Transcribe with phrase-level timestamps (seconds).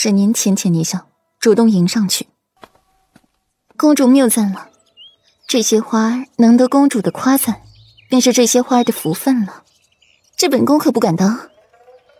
[0.00, 1.08] 沈年浅浅一笑，
[1.40, 2.28] 主动迎上去。
[3.76, 4.68] 公主谬赞了，
[5.48, 7.62] 这些花儿能得公主的夸赞，
[8.08, 9.64] 便是这些花儿的福分了。
[10.36, 11.50] 这本宫可不敢当。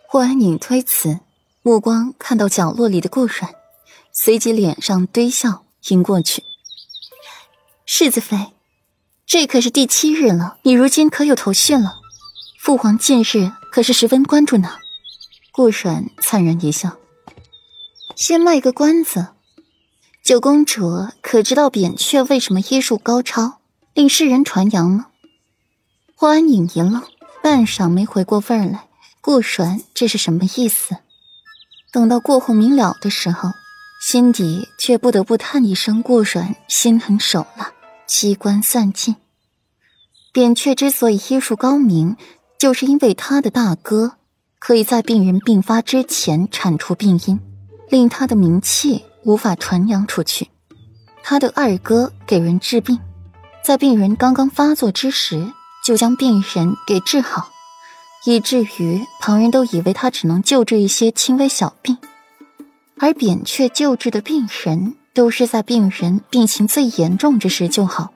[0.09, 1.21] 霍安宁推辞，
[1.61, 3.55] 目光看到角落里的顾软，
[4.11, 6.43] 随即脸上堆笑，迎过去。
[7.85, 8.47] 世子妃，
[9.25, 11.95] 这可是第七日了，你如今可有头绪了？
[12.59, 14.69] 父皇近日可是十分关注呢。
[15.53, 16.97] 顾软灿然一笑。
[18.19, 19.27] 先卖个关子，
[20.21, 23.59] 九公主可知道扁鹊为什么医术高超，
[23.93, 25.07] 令世人传扬吗？
[26.15, 27.01] 霍安影一愣，
[27.41, 28.89] 半晌没回过味儿来。
[29.21, 30.97] 顾软这是什么意思？
[31.93, 33.51] 等到过后明了的时候，
[34.01, 37.71] 心底却不得不叹一声：顾软心狠手辣，
[38.05, 39.15] 机关算尽。
[40.33, 42.17] 扁鹊之所以医术高明，
[42.57, 44.17] 就是因为他的大哥
[44.59, 47.39] 可以在病人病发之前铲除病因。
[47.89, 50.49] 令他的名气无法传扬出去。
[51.21, 52.99] 他的二哥给人治病，
[53.63, 55.51] 在病人刚刚发作之时
[55.83, 57.49] 就将病人给治好，
[58.25, 61.97] 以至于旁人都以为他只能救治一些轻微小病，
[62.97, 68.13] 而扁鹊救治的病人都是在病人病情最严重之时就好，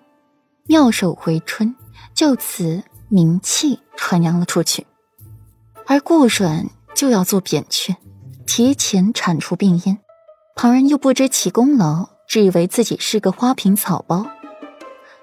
[0.65, 1.75] 妙手回春，
[2.15, 4.87] 就此名气传扬了出去。
[5.85, 7.95] 而顾软就要做扁鹊。
[8.45, 9.97] 提前铲除病因，
[10.55, 14.25] 旁人又不知其功劳，只以为自己是个花瓶草包。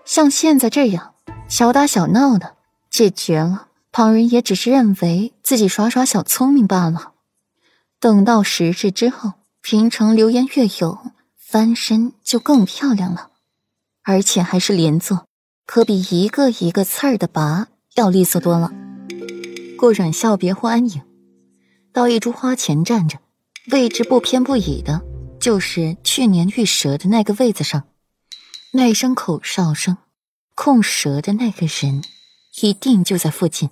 [0.05, 1.15] 像现在这样
[1.48, 2.57] 小打小闹的，
[2.91, 7.13] 解决了，旁人也只是认为自己耍耍小聪明罢了。
[8.01, 10.98] 等到时日之后，平城流言越有，
[11.37, 13.29] 翻身就更漂亮了，
[14.03, 15.27] 而且还是连坐，
[15.67, 18.73] 可比一个一个刺儿的拔要利索多了。
[19.79, 21.03] 顾阮笑别或安影。
[21.92, 23.19] 到一株花前站着，
[23.72, 25.02] 位置不偏不倚的，
[25.41, 27.84] 就是去年遇蛇的那个位子上。
[28.72, 29.96] 那声口哨声，
[30.55, 32.05] 控蛇的那个人，
[32.62, 33.70] 一定就在附近。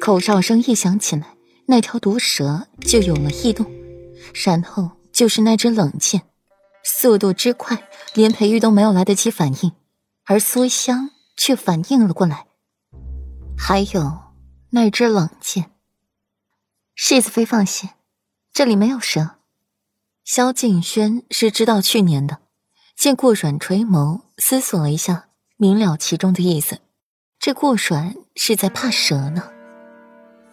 [0.00, 3.64] 口哨声一响起来，那条毒蛇就有了异动，
[4.44, 6.22] 然后就是那只冷箭，
[6.82, 9.72] 速度之快，连裴玉都没有来得及反应，
[10.24, 12.46] 而苏香却反应了过来。
[13.56, 14.18] 还有
[14.70, 15.70] 那只冷箭。
[16.98, 17.90] 世子妃放心，
[18.54, 19.32] 这里没有蛇。
[20.24, 22.38] 萧敬轩是知道去年的，
[22.96, 26.78] 见顾阮垂眸，思索了一下，明了其中的意思。
[27.38, 29.52] 这顾阮是在怕蛇呢。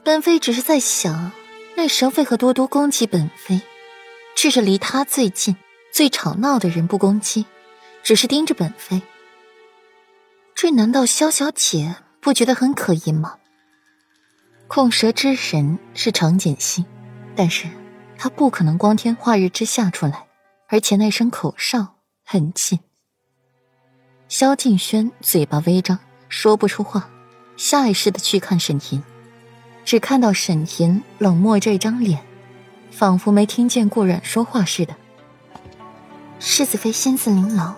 [0.03, 1.31] 本妃只是在想，
[1.77, 3.61] 那蛇为何多多攻击本妃？
[4.35, 5.55] 却是离他最近、
[5.93, 7.45] 最吵闹的人不攻击，
[8.03, 9.01] 只是盯着本妃。
[10.53, 13.37] 这难道萧小姐不觉得很可疑吗？
[14.73, 16.83] 控蛇之神是常锦溪，
[17.35, 17.67] 但是
[18.17, 20.25] 他不可能光天化日之下出来，
[20.67, 22.79] 而且那声口哨很近。
[24.27, 27.07] 萧敬轩嘴巴微张，说不出话，
[27.55, 29.03] 下意识的去看沈吟，
[29.85, 32.23] 只看到沈吟冷漠这张脸，
[32.89, 34.95] 仿佛没听见顾阮说话似的。
[36.39, 37.75] 世子妃心思玲珑，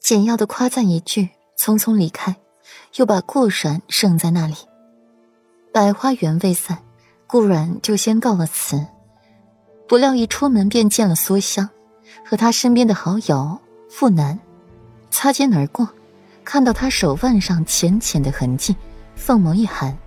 [0.00, 2.34] 简要的夸赞一句，匆匆离开，
[2.96, 4.56] 又把顾阮剩在那里。
[5.74, 6.78] 百花园未散，
[7.26, 8.86] 顾阮就先告了辞。
[9.88, 11.68] 不料一出门便见了苏香，
[12.24, 14.38] 和他身边的好友傅南，
[15.10, 15.88] 擦肩而过，
[16.44, 18.76] 看到他手腕上浅浅的痕迹，
[19.16, 19.98] 凤眸一寒。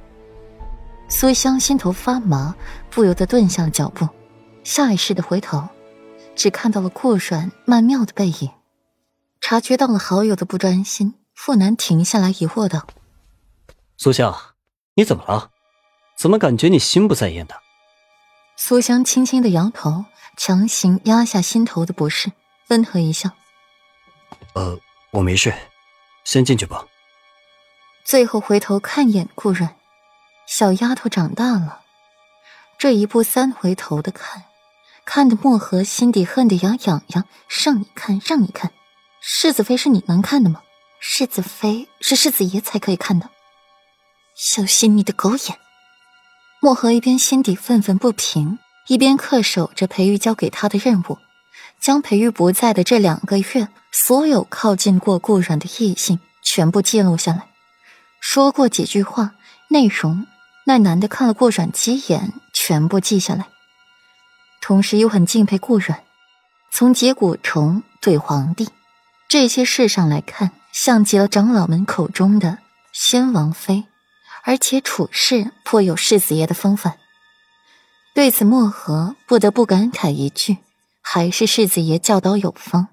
[1.09, 2.55] 苏香心头发麻，
[2.89, 4.07] 不由得顿下了脚步，
[4.63, 5.67] 下意识的回头，
[6.33, 8.49] 只看到了顾阮曼妙的背影。
[9.41, 12.87] 察觉到了好友的不专心，傅南停下来，疑惑道
[13.99, 14.33] ：“苏香，
[14.95, 15.51] 你怎么了？”
[16.17, 17.55] 怎么感觉你心不在焉的？
[18.55, 20.05] 苏香轻轻的摇头，
[20.35, 22.31] 强行压下心头的不适，
[22.69, 23.29] 温和一笑
[24.53, 24.79] ：“呃，
[25.11, 25.53] 我没事，
[26.23, 26.87] 先进去吧。”
[28.03, 29.69] 最后回头看一眼顾润，
[30.47, 31.81] 小丫头长大了，
[32.79, 34.45] 这一步三回头的看，
[35.05, 37.27] 看得漠河心底恨得牙痒痒。
[37.63, 38.71] 让你看，让你看，
[39.21, 40.63] 世子妃是你能看的吗？
[40.99, 43.29] 世子妃是世子爷才可以看的，
[44.33, 45.59] 小心你的狗眼！
[46.67, 51.17] 漠河一边心底愤愤不平，一边恪守着裴玉交给他的任务，
[51.79, 57.47] 将裴玉不在的这两个月所有靠近过顾软的异性全部记录下来，
[58.19, 59.31] 说过几句话，
[59.69, 60.27] 内容
[60.65, 63.45] 那男的看了顾软几眼，全部记下来。
[64.59, 66.03] 同时又很敬佩顾软，
[66.69, 68.67] 从结骨虫对皇帝
[69.29, 72.57] 这些事上来看，像极了长老们口中的
[72.91, 73.85] 先王妃。
[74.47, 76.97] 而且处事颇有世子爷的风范。
[78.15, 80.59] 对此，漠河不得不感慨一句
[81.03, 82.87] ：“还是世子爷教导有方。”